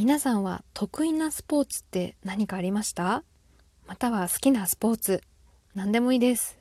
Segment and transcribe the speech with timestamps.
[0.00, 3.22] 皆さんは得意なスポーツって何かありました？
[3.86, 5.22] または好きなスポーツ
[5.74, 6.58] 何でもいいです。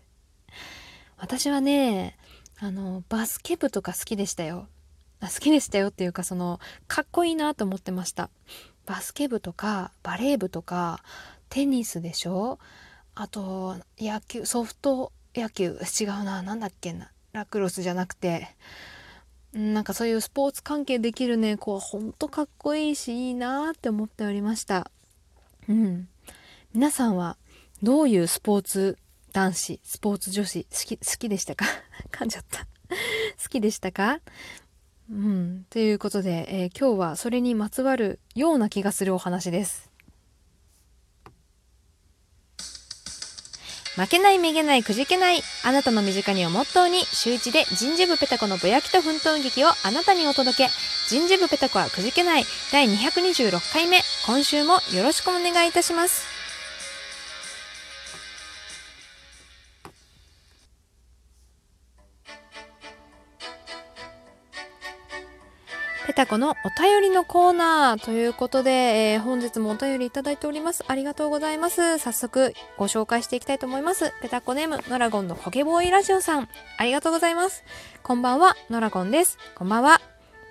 [1.16, 2.18] 私はね
[2.60, 4.68] あのバスケ部とか好きでしたよ。
[5.22, 8.30] 好きでしたよっていうかそのかっこいいなと思ってました。
[8.86, 11.02] バスケ部とかバレー部とか
[11.48, 12.60] テニスでしょ？
[13.16, 15.80] あと野球ソフト野球。
[15.98, 17.10] 違うな何だっけな。
[17.32, 18.50] ラクロスじゃなくて。
[19.54, 24.92] なんかそういうスポーツ関係できるね子はほんとかっこいいしいいなって思っておりました。
[25.68, 26.08] うん。
[26.74, 27.38] 皆さんは
[27.82, 28.98] どういうスポーツ
[29.34, 31.66] 男子スポーツ女子好き好きでしたか？
[32.12, 32.66] 噛んじゃった。
[33.42, 34.20] 好きでしたか？
[35.10, 35.66] うん。
[35.72, 39.89] ということで、えー、今日はそれにまつわるような気がするお話です。
[44.00, 50.70] 負けないめげないくじけないあなたの身近にをモットーに週一で人事部ペタコのぼやきと奮闘劇をあなたにお届け。
[51.10, 52.46] 人事部ペタコはくじけない。
[52.72, 54.00] 第226回目。
[54.26, 56.39] 今週もよろしくお願いいたします。
[66.10, 70.84] ペタコのお便りのコーナーということで、えー、本日もお便りいただいております。
[70.88, 72.00] ありがとうございます。
[72.00, 74.12] 早速ご紹介していきたいと思います。
[74.20, 76.50] ペタコネーム、ノラゴンのコケボーイラジオさん。
[76.80, 77.64] ありがとうございます。
[78.02, 79.38] こんばんは、ノラゴンです。
[79.54, 80.02] こんばんは。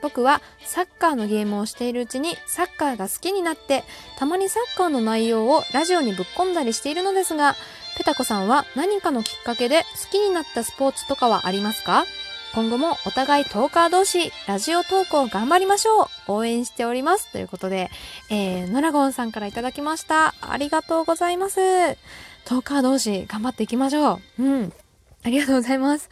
[0.01, 3.83] 僕はサッカーのゲームをしているうちにサッカーが好きになって、
[4.17, 7.56] たまにサッカーの内容をラジオにぶっ込んだりしているのですが、
[7.97, 12.05] ペタコさんは何かのきっかけで好きになったスポーツとかはありますか？
[12.54, 17.90] 今後もお互いトーカー同士、ラジオ投稿頑張りましょう応援しておりますということで、
[18.30, 20.34] えー、ノラゴンさんからいただきました。
[20.40, 21.56] ありがとうございます。
[22.44, 24.42] トーカー同士頑張っていきましょう。
[24.42, 24.72] うん。
[25.24, 26.08] ありがとうございます。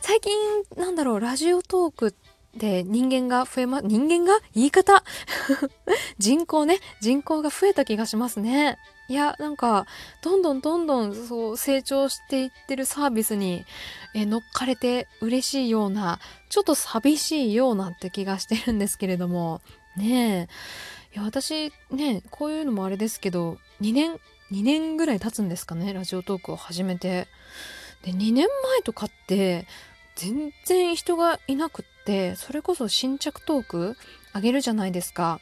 [0.00, 0.32] 最近、
[0.76, 2.14] なんだろう、ラジオトーク
[2.56, 4.38] で人間が増えま、人間が？
[4.54, 5.02] 言い方？
[6.18, 8.78] 人口ね、人口が増えた気がしますね。
[9.08, 9.86] いや、なんか、
[10.22, 13.66] どんどんどんどんそう成長していってるサービスに
[14.14, 19.60] え乗っかれて嬉しいような、ちょっと寂しいようなって気がしてるんですけれども、
[19.96, 20.48] ね
[21.14, 21.16] え。
[21.16, 24.18] いや、私ね、こういうのもあれですけど、2年、
[24.50, 27.28] 2年ぐらい経つんですかね、ラジオトークを始めて。
[28.02, 29.66] で、2年前とかって、
[30.16, 33.96] 全然人がいなくって、それこそ新着トーク
[34.32, 35.40] あげるじゃないですか。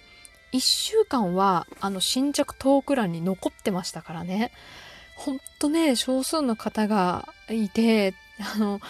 [0.53, 4.53] 1週間はあの新着トーク欄に残ってましたからね。
[5.17, 8.15] ほんとね、少数の方がいて、
[8.55, 8.81] あの、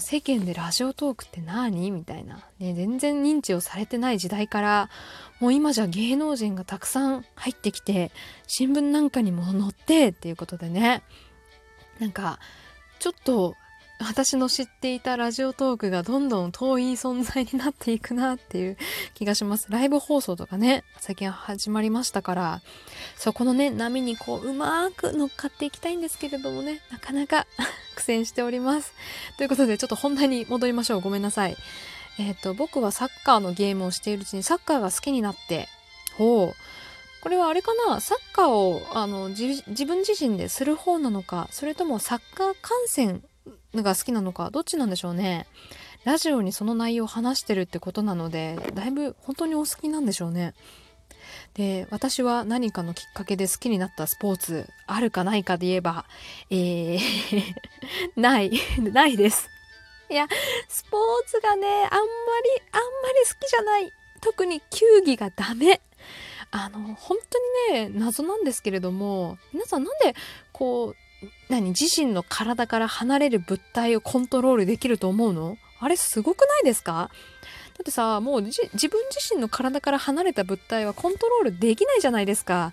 [0.00, 1.90] 世間でラジオトークって何？
[1.90, 4.90] みたいな、ね、全然認知をされてない時代から、
[5.40, 8.10] もう今じゃ芸能人がたくさん入ってきて、
[8.46, 11.02] 新聞なんかにも載ってっていうことでね、
[12.00, 12.40] なんか、
[12.98, 13.54] ちょっと
[14.06, 18.76] 私の知っていたラジオトークがどんどん遠い存在になっていくなっていう
[19.14, 19.66] 気がします。
[19.70, 22.62] ライブ放送とかね、最近始まりましたから、
[23.16, 27.46] そこのね、波にこう、うまく乗っかっていきたいんですけれどもね、なかなか
[27.96, 28.92] 苦戦しております。
[29.38, 31.00] ということで、ちょっと本題に戻りましょう。
[31.00, 31.56] ごめんなさい。
[32.18, 35.68] えっ、ー、と、僕はサッカーのゲームをしているうちにサッカーが好きになって、
[36.16, 36.56] ほう。
[37.22, 38.00] これはあれかな？
[38.00, 43.24] サッカーをあの自分自身でする方なのかそれともサッカー観戦
[43.82, 45.46] が好きなのかどっちなんでしょうね。
[46.04, 50.54] ラジオにその内容を話してるってことなのでだいぶ本当にお好きなんでしょうね。
[51.54, 56.04] で私は何かのきっかけで好きになったスポーツあるかないかで言えば
[56.50, 57.00] えー
[58.20, 58.52] ない
[58.92, 59.48] ないです。
[60.10, 60.28] いや
[60.68, 62.02] スポーツがねあんまり
[62.72, 63.92] あんまり好きじゃない。
[64.20, 65.80] 特に球技がダメ。
[66.50, 67.18] あの本
[67.68, 70.14] 当にね謎なんですけれども皆さんなんで
[70.52, 70.96] こう
[71.48, 75.58] 何自身の体から離れる物体をコントロールできると思うの？
[75.80, 77.10] あれすごくないですか？
[77.76, 82.72] だってさ、もう自分自身の体から離れた物体はコントロールできないじゃないですか。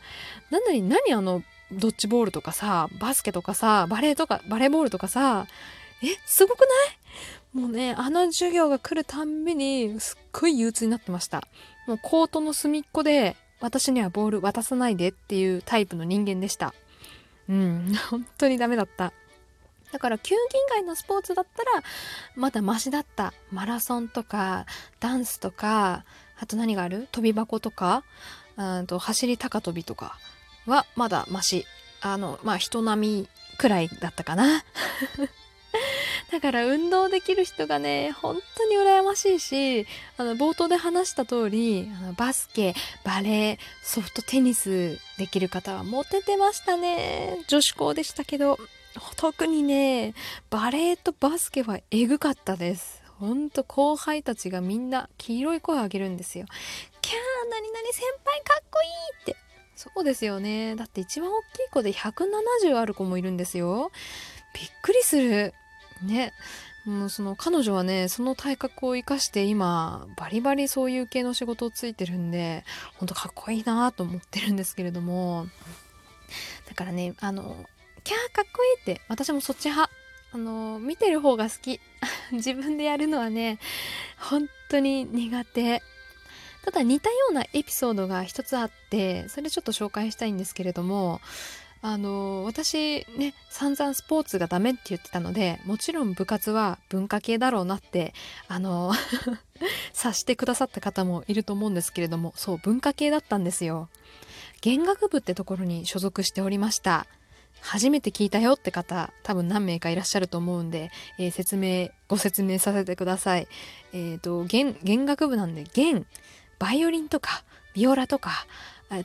[0.52, 5.48] なのに何あの、ドッジボールとかさ、バスケとかさ、バレーとか、バレーボールとかさ、
[6.04, 6.68] え、すごくない？
[7.54, 11.48] もうね、あの授業が来るたんびに、すっごい憂鬱になってました。
[11.88, 16.74] もうコートの隅っこで、私にはボール渡さないでっていうタイプの人間でした。
[17.52, 19.14] うん、本当にダメだった。
[19.92, 20.40] だから球技以
[20.70, 21.84] 外のスポーツだったら
[22.36, 23.34] まだマシだった。
[23.52, 24.66] マラソンとか
[25.02, 26.06] ダンスとか
[26.40, 27.10] あと何がある？
[27.12, 28.04] 跳び箱とか
[28.56, 30.18] あと走り高跳びとか
[30.66, 31.66] はまだマシ。
[32.00, 34.64] あのまあ人並みくらいだったかな。
[36.32, 39.86] だから運動できる人がね、本当に羨ましいし、
[40.18, 42.74] あの、冒頭で話した通り、あのバスケ、
[43.04, 47.40] バレー、ソフトテニスできる方はモテてましたね。
[47.48, 48.58] 女子校でしたけど、
[49.18, 50.14] 特にね、
[50.50, 53.02] バレーとバスケはエグかったです。
[53.20, 56.46] ほんと後輩たちがみんな黄色い声を上げるんですよ。
[57.02, 59.36] キャー何々先輩かっこいいって
[59.76, 63.92] そうですよねだって一番大きい子で170ある子もいるんですよ
[64.54, 65.54] びっくりする
[66.02, 66.34] ね。
[66.86, 72.64] もうその彼女はねその体格を生かして今バリバリそういう系の仕事をついてるんで
[72.98, 75.48] ほんとかっこいいなと思ってるんですけれども。
[76.68, 77.66] だからねあの
[78.04, 79.92] キャーかっこいいって私もそっち派。
[80.34, 81.80] あの見てる方が好き。
[82.32, 83.60] 自分でやるのはね
[84.18, 85.84] 本当に苦手。
[86.64, 91.20] ただ似たようなエピソードが一つあってそれちょっと紹介したいんですけれども
[91.84, 98.14] あの私ね散々スポーツがダメって言ってたのでもちろん部活は文化系だろうなって
[98.48, 98.94] あの
[99.92, 103.90] 察してくださった方もいると思うんですけれどもそう文化系だったんですよ。
[104.62, 107.08] 弦楽部ってところに所属しておりました。
[107.62, 113.48] 初めて聞いたよって方多分何名かいらっしゃると思うんで、えー、説明ご説明させてください。
[113.94, 116.06] え、ー、と弦弦楽部なんで弦
[116.60, 117.44] バイオリンとか
[117.74, 118.46] ビオラとか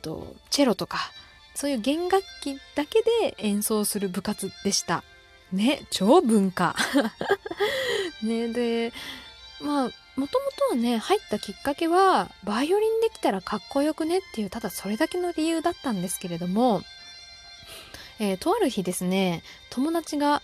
[0.02, 0.98] とチェロとか
[1.56, 5.02] そういう弦楽器だけで演奏する部活でした。
[5.52, 6.76] ね、超文化。
[8.22, 8.92] ね、で、
[9.60, 16.82] まあ、もともとはね、入ったきっかけは、バイオリンできたらかっこよくねっていう、ただそれだけの理由だったんですけれども、
[18.18, 20.42] えー、とある日ですね、友達が、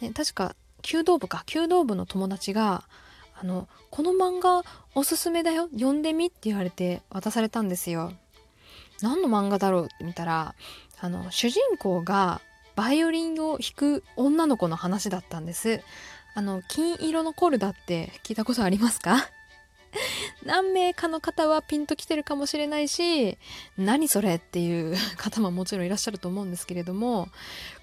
[0.00, 2.84] ね、確か、弓道部か、弓道部の友達が、
[3.34, 4.62] あの、この漫画
[4.94, 8.12] おすすめだよ、読んでみって言われて渡されたんですよ。
[9.02, 10.54] 何の漫画だろうって見たら
[11.00, 12.40] あの主人公が
[12.76, 15.80] バイオリンを弾く女の子の話だったんです。
[16.36, 19.28] あの金色のコルダって聞いたことありますか？
[20.44, 23.38] 何名かの方はピンときてるかもしれないし
[23.78, 27.28] 何それっていう方ももちろんいらっしゃると思うんですけれども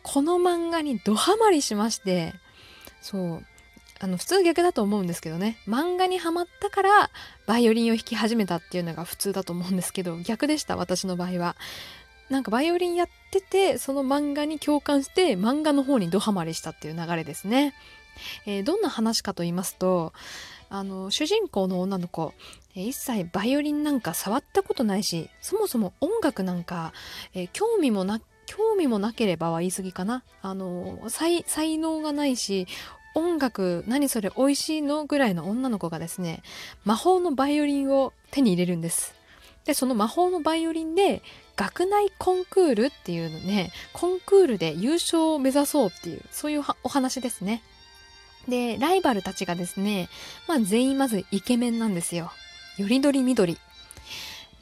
[0.04, 2.34] この漫画にドハマりしまして
[3.02, 3.46] そう
[4.04, 5.58] あの普通逆だと思うんですけどね。
[5.68, 7.10] 漫画にはまったから
[7.46, 11.56] バイオリンを弾き始めたっていうのが普通だと思うんですけど逆でした私の場合は。
[12.30, 17.74] なんかバイオリンやっててその漫画に共感して漫画の方にドハマりしたっていう流れですね、
[18.46, 20.14] えー、どんな話かと言いますと
[20.70, 22.34] あの主人公の女の子
[22.74, 26.94] 一切バイオリンなんか触ったことないしそもそも音楽なんか、
[27.34, 30.24] えー、興味もな興味もなければは言い過ぎかな。
[30.42, 31.44] あの才
[31.78, 32.68] 能がないし
[33.14, 35.06] 音楽何それ美味しいの？
[35.06, 36.44] ぐらいの女の子がですね
[36.86, 39.14] 魔法のバイオリンを手に入れるんです。
[39.66, 41.22] でその魔法のバイオリンで
[41.56, 47.62] 学内コンクールっていうのねコンクールで優勝を目指そうっていうそういうお話ですね。
[48.48, 50.10] でライバルたちがですね
[50.48, 52.32] まあ全員まずイケメンなんですよ。
[52.78, 53.58] よりどりみどり。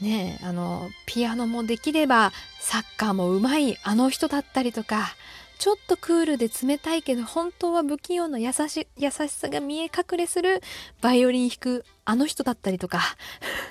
[0.01, 5.13] ねあのピアノもできればサッカーもうまいあの人だったりとか
[5.59, 10.61] ちょっとクールで冷たいけど本当は不器用な優し優しさが見え隠れする
[11.01, 13.01] バイオリン弾くあの人だったりとか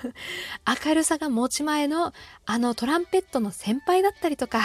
[0.87, 2.13] 明るさが持ち前の
[2.45, 4.61] あのトランペットの先輩だったりとか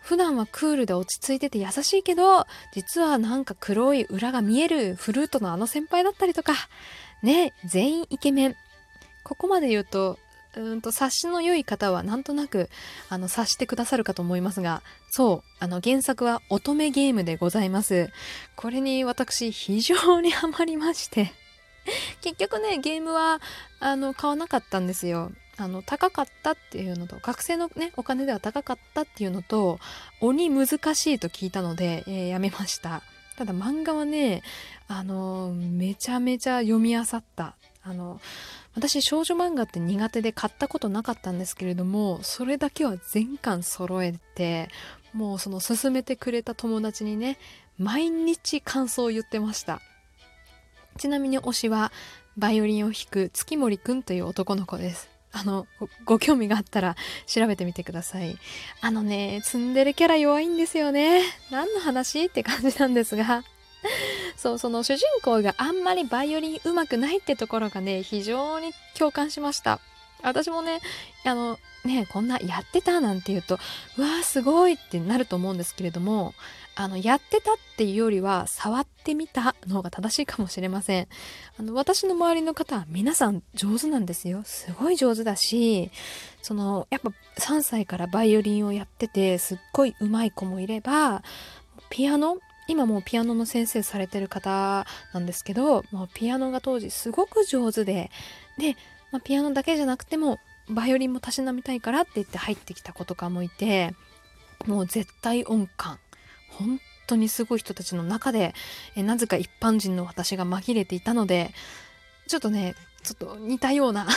[0.00, 6.54] 普段はクールで落ち着いてて優しいけど実はなんか黒い裏が見えるフルートのあの先輩だったりとか
[7.22, 8.56] ね全員イケメン。
[9.22, 10.20] ここまで言うと
[10.56, 12.70] うんと察しの良い方はなんとなく
[13.08, 18.10] あの察してくださるかと思いますがそうあの原作は乙女ゲームでございます。
[18.56, 21.32] これに私非常にハマりまして。
[22.20, 23.40] 結局ねゲームは
[23.80, 25.30] あの買わなかったんですよ。
[25.58, 29.78] あの高かったっていうのと学生のねお金では高かったっていうのと
[30.20, 33.02] 鬼難しいと聞いたので、えー、やめました。
[33.36, 34.42] ただ漫画はね
[34.88, 37.54] あのめちゃめちゃ読み漁った
[37.88, 38.20] あの
[38.74, 44.68] 私少女漫画って苦手で買ったことなかったんですけれどもそれだけは全巻揃えて
[45.12, 47.38] もうその勧めてくれた友達にね
[47.78, 49.80] 毎日感想を言ってました。
[50.98, 51.92] ちなみに推しは
[52.36, 55.08] バイオリンを弾く月森くんという男の子です。
[55.32, 55.66] あの
[56.06, 58.36] ご興味があったら調べてみてください。
[58.80, 61.22] あのねツンデレキャラ弱いんですよね。
[61.50, 62.24] 何の話？
[62.24, 63.44] って感じなんですが。
[64.36, 69.80] そうその主人公があんまりバイオリン上手くないってところがね非常に共感しました。
[70.22, 70.80] 私もね
[71.24, 73.58] あのねこんなやってたなんて言うと
[73.98, 76.34] うわーすごいってなると思うんですけれども
[76.74, 81.08] あのやってたっていうよりは触ってみたの方が正しいかもしれません。
[81.58, 84.42] あの私の周りの方は皆さん上手なんですよ。
[84.44, 85.90] すごい上手だし
[86.42, 91.22] そのやっぱ3歳からバイオリンをやっててすっごい上手い子もいれば
[91.88, 92.38] ピアノ
[92.68, 98.10] 今もうピアノの先生されてる方なんですけど、もうピアノが当時すごく上手で、
[98.58, 98.76] で、
[99.12, 103.94] まあ、ピアノだけじゃなくても、バイオリンもたしなみたいからって言って入ってきた子とかもいて、
[104.66, 105.98] もう絶対音感。
[106.50, 108.54] 本当にすごい人たちの中で、
[108.96, 111.52] えなぜか一般人の私が紛れていたので、
[112.26, 112.74] ちょっとね、
[113.06, 114.08] ちょっと似たような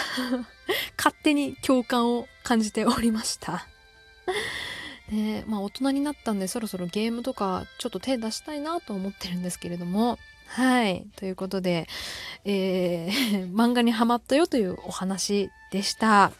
[0.97, 3.67] 勝手に共感を感じておりました
[5.11, 11.87] でまあ大人になったんでそろそろゲームとかちょっと手出したいなと思ってるんですけれどもはいということで、
[12.45, 16.31] えー、 漫画にハマったよというお話でした。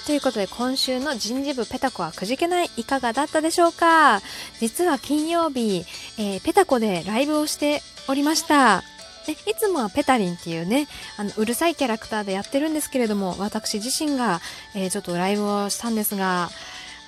[0.00, 4.20] ということで今週の人事部ペタコはくじけないいかがだったでしょうか？
[4.58, 5.84] 実は金曜日、
[6.18, 8.82] えー、ペタコでライブをしておりました。
[9.26, 14.40] でいつもはペタリンっていうね、あの、うるさいキャラクターでやってるんですけれども、私自身が、
[14.74, 16.50] えー、ちょっとライブをしたんですが、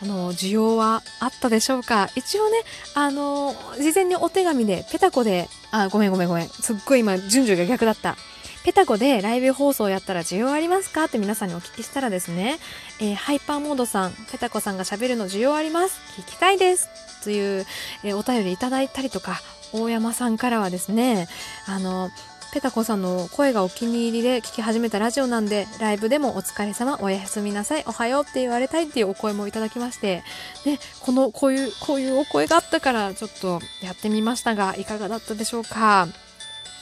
[0.02, 2.10] あの、需要はあったでしょうか？
[2.14, 2.58] 一応ね、
[2.94, 6.48] あの、事前にお手紙で、ペタコで、あ、ごめんごめんごめん。
[6.48, 8.16] すっごい今、順序が逆だった。
[8.64, 11.04] ペタコでライブ放送やったら需要ありますか？
[11.04, 12.58] って皆さんにお聞きしたらですね、
[13.00, 16.00] えー、ハイパーモードさん、ペタコさんが喋るの需要あります。
[16.20, 16.88] 聞きたいです。
[17.24, 17.66] という、
[18.04, 19.40] えー、お便りいただいたりとか、
[19.72, 21.28] 大山さんからはですね、
[21.66, 22.10] あの、
[22.52, 30.22] ペタコさんの声がお気に入りで聞き始めたラジオなんで、ライブでもお疲れ様、おやすみなさい、おはようって言われたいっていうお声もいただきまして、
[30.64, 36.08] で、この、こういう、こういうお声があったから、ちょっとやってみましたが、いかがだったでしょうか？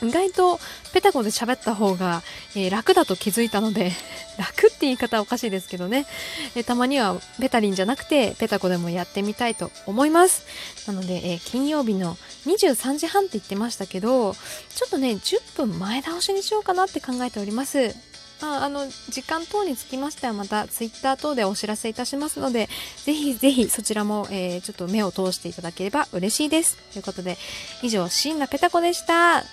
[0.02, 0.58] 意外と
[0.92, 2.22] ペタコで喋った方が、
[2.54, 3.92] えー、楽だと気づいたので
[4.38, 6.06] 楽って言い方はおかしいですけどね、
[6.54, 10.44] えー、たまにはペタリンじゃなくてペタコでもやってみたいと思います。
[10.86, 12.16] なので、えー、金曜日の
[12.46, 17.94] 23時半って言ってましたけどちょっとね10分前倒しにしようかなって考えております。
[18.42, 22.68] あ、あの時間等につきましてはまたツイッター等でお知らせいたしますので
[23.04, 26.76] ぜひぜひそちらも、えー、ちょっと目を通していただければ嬉しいです。
[26.92, 27.36] ということで
[27.82, 29.44] 以上シンラペタコでした。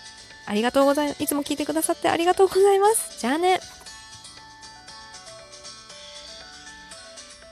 [0.47, 1.21] ありがとうございます。
[1.21, 3.19] いつも聞いてくださってありがとうございます。
[3.19, 3.59] じゃあね。